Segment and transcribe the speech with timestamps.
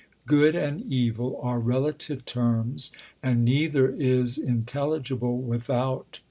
[0.25, 6.19] Good and evil are relative terms, and neither is intelligible without the other.